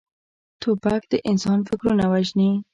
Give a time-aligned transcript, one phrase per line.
[0.61, 2.51] توپک د انسان فکرونه وژني.